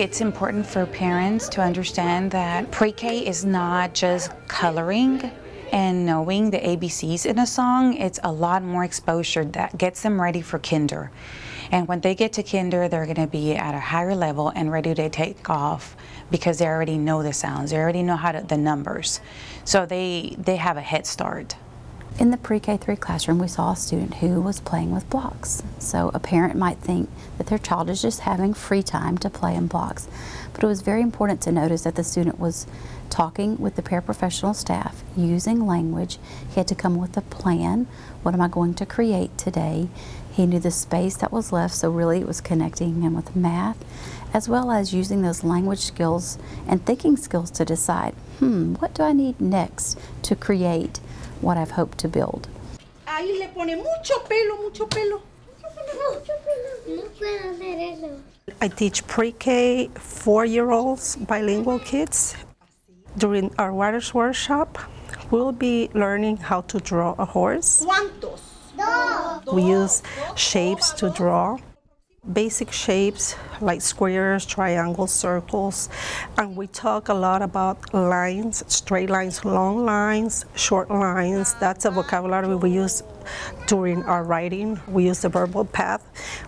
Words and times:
it's 0.00 0.22
important 0.22 0.66
for 0.66 0.86
parents 0.86 1.46
to 1.46 1.60
understand 1.60 2.30
that 2.30 2.70
pre 2.70 2.90
K 2.90 3.26
is 3.26 3.44
not 3.44 3.92
just 3.92 4.32
coloring 4.48 5.30
and 5.72 6.06
knowing 6.06 6.48
the 6.48 6.56
ABCs 6.56 7.26
in 7.26 7.38
a 7.38 7.46
song, 7.46 7.92
it's 7.98 8.18
a 8.24 8.32
lot 8.32 8.62
more 8.62 8.82
exposure 8.82 9.44
that 9.44 9.76
gets 9.76 10.02
them 10.02 10.18
ready 10.18 10.40
for 10.40 10.58
kinder. 10.58 11.10
And 11.70 11.86
when 11.86 12.00
they 12.00 12.14
get 12.14 12.32
to 12.32 12.42
kinder, 12.42 12.88
they're 12.88 13.04
going 13.04 13.16
to 13.16 13.26
be 13.26 13.54
at 13.54 13.74
a 13.74 13.78
higher 13.78 14.14
level 14.14 14.48
and 14.48 14.72
ready 14.72 14.94
to 14.94 15.10
take 15.10 15.50
off 15.50 15.94
because 16.30 16.60
they 16.60 16.66
already 16.66 16.96
know 16.96 17.22
the 17.22 17.34
sounds, 17.34 17.70
they 17.70 17.76
already 17.76 18.02
know 18.02 18.16
how 18.16 18.32
to, 18.32 18.42
the 18.42 18.56
numbers. 18.56 19.20
So 19.64 19.84
they, 19.84 20.34
they 20.38 20.56
have 20.56 20.78
a 20.78 20.80
head 20.80 21.06
start. 21.06 21.56
In 22.18 22.30
the 22.30 22.36
pre-K3 22.36 23.00
classroom, 23.00 23.38
we 23.38 23.48
saw 23.48 23.72
a 23.72 23.76
student 23.76 24.16
who 24.16 24.42
was 24.42 24.60
playing 24.60 24.92
with 24.92 25.08
blocks. 25.08 25.62
So 25.78 26.10
a 26.12 26.18
parent 26.18 26.54
might 26.54 26.78
think 26.78 27.08
that 27.38 27.46
their 27.46 27.58
child 27.58 27.88
is 27.88 28.02
just 28.02 28.20
having 28.20 28.52
free 28.52 28.82
time 28.82 29.16
to 29.18 29.30
play 29.30 29.54
in 29.54 29.68
blocks. 29.68 30.06
But 30.52 30.62
it 30.62 30.66
was 30.66 30.82
very 30.82 31.00
important 31.00 31.40
to 31.42 31.52
notice 31.52 31.82
that 31.82 31.94
the 31.94 32.04
student 32.04 32.38
was 32.38 32.66
talking 33.08 33.56
with 33.58 33.76
the 33.76 33.82
paraprofessional 33.82 34.54
staff, 34.54 35.02
using 35.16 35.66
language. 35.66 36.18
He 36.50 36.56
had 36.56 36.68
to 36.68 36.74
come 36.74 36.96
with 36.96 37.16
a 37.16 37.22
plan. 37.22 37.86
What 38.22 38.34
am 38.34 38.42
I 38.42 38.48
going 38.48 38.74
to 38.74 38.86
create 38.86 39.36
today? 39.38 39.88
He 40.30 40.46
knew 40.46 40.60
the 40.60 40.70
space 40.70 41.16
that 41.16 41.32
was 41.32 41.52
left, 41.52 41.74
so 41.74 41.90
really 41.90 42.20
it 42.20 42.26
was 42.26 42.40
connecting 42.40 43.00
him 43.02 43.14
with 43.14 43.34
math, 43.34 43.82
as 44.32 44.48
well 44.48 44.70
as 44.70 44.94
using 44.94 45.22
those 45.22 45.42
language 45.42 45.80
skills 45.80 46.38
and 46.68 46.84
thinking 46.84 47.16
skills 47.16 47.50
to 47.52 47.64
decide, 47.64 48.14
hmm, 48.38 48.74
what 48.74 48.94
do 48.94 49.02
I 49.02 49.12
need 49.12 49.40
next 49.40 49.98
to 50.22 50.36
create 50.36 51.00
what 51.40 51.56
I've 51.56 51.72
hoped 51.72 51.98
to 51.98 52.08
build. 52.08 52.48
Ahí 53.06 53.38
le 53.38 53.48
pone 53.48 53.76
mucho 53.76 54.18
pelo, 54.28 54.56
mucho 54.62 54.86
pelo. 54.86 55.22
I 58.60 58.68
teach 58.68 59.06
pre-K 59.06 59.88
four-year-olds, 59.94 61.16
bilingual 61.16 61.78
kids. 61.78 62.34
During 63.16 63.54
our 63.58 63.72
writers 63.72 64.12
workshop, 64.12 64.78
we'll 65.30 65.52
be 65.52 65.88
learning 65.94 66.38
how 66.38 66.62
to 66.62 66.78
draw 66.80 67.14
a 67.18 67.24
horse. 67.24 67.84
We 69.52 69.62
use 69.62 70.02
shapes 70.36 70.92
to 70.92 71.10
draw 71.10 71.58
basic 72.32 72.70
shapes 72.72 73.36
like 73.60 73.80
squares, 73.82 74.46
triangles, 74.46 75.12
circles, 75.12 75.88
and 76.38 76.56
we 76.56 76.66
talk 76.66 77.08
a 77.08 77.14
lot 77.14 77.42
about 77.42 77.92
lines, 77.92 78.64
straight 78.68 79.10
lines, 79.10 79.44
long 79.44 79.84
lines, 79.84 80.44
short 80.54 80.90
lines. 80.90 81.54
That's 81.54 81.84
a 81.84 81.90
vocabulary 81.90 82.54
we 82.56 82.70
use 82.70 83.02
during 83.66 84.02
our 84.04 84.24
writing. 84.24 84.80
We 84.88 85.06
use 85.06 85.20
the 85.20 85.28
verbal 85.28 85.64
path 85.64 86.02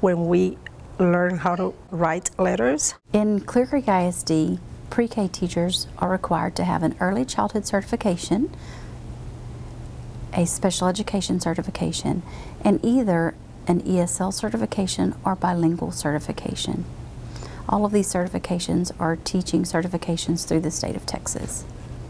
when 0.00 0.26
we 0.26 0.58
learn 0.98 1.38
how 1.38 1.56
to 1.56 1.74
write 1.90 2.30
letters. 2.38 2.94
In 3.12 3.40
Clear 3.40 3.66
Creek 3.66 3.88
ISD, 3.88 4.58
pre-K 4.90 5.28
teachers 5.28 5.88
are 5.98 6.10
required 6.10 6.54
to 6.56 6.64
have 6.64 6.82
an 6.82 6.96
early 7.00 7.24
childhood 7.24 7.66
certification, 7.66 8.54
a 10.32 10.46
special 10.46 10.88
education 10.88 11.40
certification, 11.40 12.22
and 12.62 12.84
either 12.84 13.34
an 13.66 13.82
ESL 13.82 14.32
certification 14.32 15.14
or 15.24 15.34
bilingual 15.34 15.90
certification. 15.90 16.84
All 17.68 17.84
of 17.84 17.92
these 17.92 18.12
certifications 18.12 18.92
are 19.00 19.16
teaching 19.16 19.62
certifications 19.62 20.46
through 20.46 20.60
the 20.60 20.70
state 20.70 20.96
of 20.96 21.06
Texas. 21.06 21.64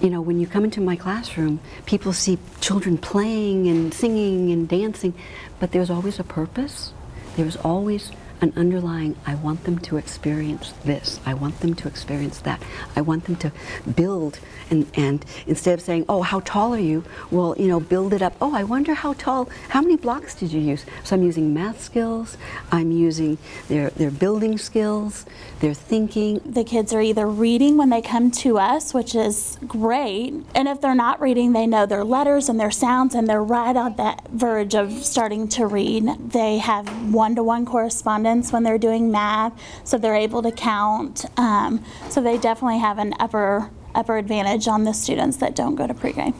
You 0.00 0.10
know, 0.10 0.20
when 0.20 0.40
you 0.40 0.46
come 0.46 0.64
into 0.64 0.80
my 0.80 0.96
classroom, 0.96 1.60
people 1.86 2.12
see 2.12 2.38
children 2.60 2.98
playing 2.98 3.68
and 3.68 3.94
singing 3.94 4.50
and 4.52 4.68
dancing, 4.68 5.14
but 5.58 5.72
there's 5.72 5.88
always 5.88 6.18
a 6.18 6.24
purpose. 6.24 6.92
There's 7.36 7.56
always 7.56 8.10
an 8.40 8.52
underlying, 8.56 9.16
I 9.26 9.34
want 9.34 9.64
them 9.64 9.78
to 9.80 9.96
experience 9.96 10.72
this. 10.84 11.20
I 11.24 11.34
want 11.34 11.60
them 11.60 11.74
to 11.74 11.88
experience 11.88 12.38
that. 12.40 12.62
I 12.94 13.00
want 13.00 13.24
them 13.24 13.36
to 13.36 13.52
build 13.94 14.38
and, 14.70 14.86
and 14.94 15.24
instead 15.46 15.74
of 15.74 15.80
saying, 15.80 16.04
oh, 16.08 16.22
how 16.22 16.40
tall 16.40 16.74
are 16.74 16.78
you? 16.78 17.04
Well, 17.30 17.54
you 17.58 17.68
know, 17.68 17.80
build 17.80 18.12
it 18.12 18.22
up. 18.22 18.34
Oh, 18.40 18.54
I 18.54 18.64
wonder 18.64 18.94
how 18.94 19.12
tall, 19.14 19.48
how 19.68 19.80
many 19.80 19.96
blocks 19.96 20.34
did 20.34 20.52
you 20.52 20.60
use? 20.60 20.84
So 21.04 21.16
I'm 21.16 21.22
using 21.22 21.54
math 21.54 21.80
skills, 21.80 22.36
I'm 22.72 22.90
using 22.90 23.38
their, 23.68 23.90
their 23.90 24.10
building 24.10 24.58
skills, 24.58 25.24
their 25.60 25.74
thinking. 25.74 26.40
The 26.44 26.64
kids 26.64 26.92
are 26.92 27.00
either 27.00 27.26
reading 27.26 27.76
when 27.76 27.90
they 27.90 28.02
come 28.02 28.30
to 28.32 28.58
us, 28.58 28.92
which 28.92 29.14
is 29.14 29.58
great, 29.66 30.34
and 30.54 30.68
if 30.68 30.80
they're 30.80 30.94
not 30.94 31.20
reading, 31.20 31.52
they 31.52 31.66
know 31.66 31.86
their 31.86 32.04
letters 32.04 32.48
and 32.48 32.58
their 32.58 32.70
sounds, 32.70 33.14
and 33.14 33.28
they're 33.28 33.42
right 33.42 33.76
on 33.76 33.96
that 33.96 34.28
verge 34.28 34.74
of 34.74 34.92
starting 35.04 35.48
to 35.48 35.66
read. 35.66 36.08
They 36.32 36.58
have 36.58 36.88
one-to-one 37.12 37.64
-one 37.64 37.70
correspondence 37.70 38.25
when 38.26 38.64
they're 38.64 38.78
doing 38.78 39.10
math, 39.12 39.52
so 39.84 39.98
they're 39.98 40.16
able 40.16 40.42
to 40.42 40.50
count. 40.50 41.24
Um, 41.38 41.84
so 42.10 42.20
they 42.20 42.38
definitely 42.38 42.80
have 42.80 42.98
an 42.98 43.14
upper 43.20 43.70
upper 43.94 44.18
advantage 44.18 44.68
on 44.68 44.84
the 44.84 44.92
students 44.92 45.38
that 45.38 45.54
don't 45.54 45.74
go 45.74 45.86
to 45.86 45.94
pre-K. 45.94 46.32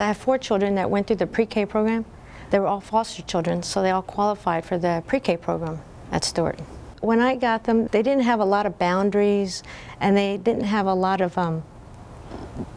I 0.00 0.06
have 0.06 0.16
four 0.16 0.38
children 0.38 0.74
that 0.74 0.90
went 0.90 1.06
through 1.06 1.16
the 1.16 1.26
pre-K 1.26 1.66
program. 1.66 2.04
They 2.50 2.58
were 2.58 2.66
all 2.66 2.80
foster 2.80 3.22
children, 3.22 3.62
so 3.62 3.80
they 3.82 3.90
all 3.90 4.02
qualified 4.02 4.64
for 4.64 4.76
the 4.76 5.04
pre-K 5.06 5.36
program 5.36 5.80
at 6.10 6.24
Stewart. 6.24 6.58
When 7.00 7.20
I 7.20 7.36
got 7.36 7.64
them, 7.64 7.86
they 7.88 8.02
didn't 8.02 8.24
have 8.24 8.40
a 8.40 8.44
lot 8.44 8.66
of 8.66 8.78
boundaries, 8.78 9.62
and 10.00 10.16
they 10.16 10.36
didn't 10.36 10.64
have 10.64 10.86
a 10.86 10.94
lot 10.94 11.20
of 11.20 11.38
um, 11.38 11.62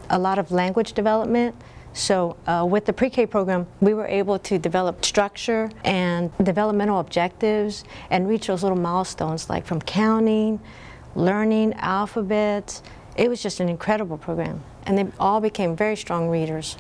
a 0.10 0.20
lot 0.20 0.38
of 0.38 0.52
language 0.52 0.94
development. 0.94 1.56
So 1.94 2.38
uh, 2.46 2.66
with 2.70 2.86
the 2.86 2.94
pre-K 2.94 3.26
program, 3.26 3.68
we 3.82 3.94
were 3.94 4.08
able 4.08 4.40
to 4.40 4.58
develop 4.58 5.04
structure 5.04 5.70
and 5.84 6.32
developmental 6.44 7.00
objectives 7.00 7.84
and 8.10 8.28
reach 8.28 8.48
those 8.48 8.64
little 8.64 8.78
milestones 8.78 9.50
like 9.50 9.66
from 9.66 9.82
counting, 9.82 10.60
learning 11.16 11.74
alphabets, 11.74 12.84
it 13.20 13.30
was 13.30 13.44
just 13.44 13.60
an 13.60 13.68
incredible 13.68 14.18
program, 14.18 14.64
and 14.86 14.98
they 14.98 15.06
all 15.20 15.42
became 15.42 15.76
very 15.76 15.98
strong 15.98 16.30
readers. 16.30 16.78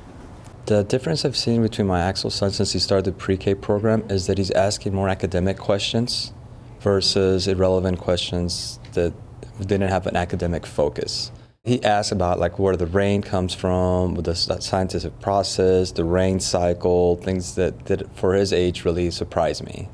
The 0.68 0.84
difference 0.84 1.26
I've 1.26 1.36
seen 1.36 1.62
between 1.62 1.88
my 1.88 2.00
actual 2.00 2.30
son 2.30 2.52
since 2.52 2.72
he 2.72 2.80
started 2.80 3.06
the 3.06 3.12
pre-K 3.12 3.56
program 3.56 4.03
is 4.09 4.28
that 4.28 4.38
he's 4.38 4.52
asking 4.52 4.94
more 4.94 5.09
academic 5.09 5.58
questions 5.58 6.31
versus 6.80 7.47
irrelevant 7.47 8.00
questions 8.00 8.80
that 8.94 9.14
didn't 9.59 9.90
have 9.90 10.08
an 10.08 10.16
academic 10.16 10.66
focus. 10.66 11.31
He 11.69 11.84
asked 11.84 12.12
about 12.12 12.40
like 12.40 12.57
where 12.57 12.75
the 12.75 12.88
rain 12.88 13.22
comes 13.22 13.53
from, 13.53 14.16
the 14.16 14.34
scientific 14.34 15.19
process, 15.19 15.91
the 15.91 16.03
rain 16.03 16.40
cycle, 16.40 17.18
things 17.18 17.53
that, 17.53 17.85
that 17.85 18.12
for 18.18 18.34
his 18.34 18.52
age 18.52 18.85
really 18.85 19.12
surprised 19.12 19.63
me. 19.63 19.88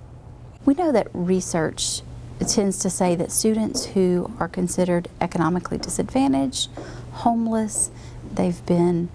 We 0.63 0.73
know 0.75 0.93
that 0.93 1.09
research 1.11 2.01
tends 2.47 2.79
to 2.79 2.89
say 2.89 3.13
that 3.15 3.29
students 3.29 3.87
who 3.87 4.31
are 4.39 4.47
considered 4.47 5.09
economically 5.19 5.77
disadvantaged, 5.77 6.69
homeless, 7.11 7.91
they've 8.33 8.65
been 8.65 9.09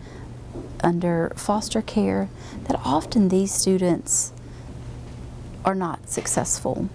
under 0.84 1.32
foster 1.36 1.80
care, 1.80 2.28
that 2.64 2.78
often 2.84 3.30
these 3.30 3.54
students 3.54 4.34
are 5.64 5.74
not 5.74 6.10
successful 6.10 6.90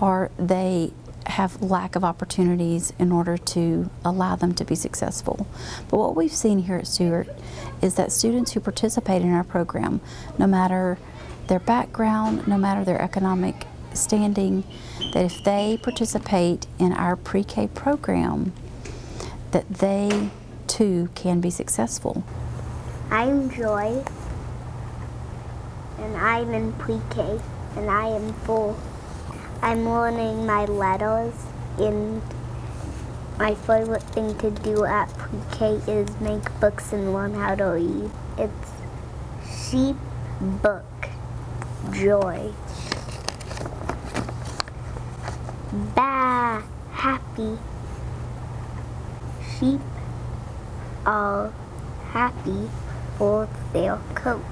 or 0.00 0.32
they 0.36 0.92
have 1.28 1.62
lack 1.62 1.94
of 1.94 2.04
opportunities 2.04 2.92
in 2.98 3.12
order 3.12 3.36
to 3.36 3.90
allow 4.04 4.34
them 4.34 4.54
to 4.54 4.64
be 4.64 4.74
successful. 4.74 5.46
But 5.88 5.98
what 5.98 6.16
we've 6.16 6.32
seen 6.32 6.60
here 6.60 6.76
at 6.76 6.86
Stewart 6.86 7.28
is 7.82 7.94
that 7.94 8.12
students 8.12 8.52
who 8.52 8.60
participate 8.60 9.22
in 9.22 9.32
our 9.32 9.44
program, 9.44 10.00
no 10.38 10.46
matter 10.46 10.98
their 11.48 11.60
background, 11.60 12.46
no 12.48 12.58
matter 12.58 12.84
their 12.84 13.00
economic 13.00 13.66
standing 13.94 14.64
that 15.12 15.24
if 15.24 15.42
they 15.44 15.78
participate 15.82 16.66
in 16.78 16.92
our 16.92 17.16
pre-K 17.16 17.68
program, 17.68 18.52
that 19.50 19.68
they 19.68 20.30
too 20.66 21.08
can 21.14 21.40
be 21.40 21.50
successful. 21.50 22.22
I'm 23.10 23.50
Joy, 23.50 24.04
and 25.98 26.16
I'm 26.16 26.52
in 26.52 26.72
pre-K, 26.74 27.40
and 27.76 27.90
I 27.90 28.08
am 28.08 28.32
four. 28.34 28.76
I'm 29.60 29.88
learning 29.88 30.46
my 30.46 30.64
letters, 30.66 31.34
and 31.78 32.22
my 33.38 33.54
favorite 33.54 34.02
thing 34.02 34.36
to 34.38 34.50
do 34.50 34.84
at 34.84 35.08
pre-K 35.16 35.80
is 35.86 36.08
make 36.20 36.60
books 36.60 36.92
and 36.92 37.12
learn 37.12 37.34
how 37.34 37.54
to 37.54 37.64
read. 37.64 38.10
It's 38.36 38.72
sheep 39.70 39.96
book 40.40 40.84
joy. 41.92 42.52
Ba, 45.94 46.62
happy. 46.92 47.58
Sheep 49.58 49.80
are 51.04 51.52
happy 52.10 52.70
for 53.16 53.48
their 53.72 53.98
coat. 54.14 54.44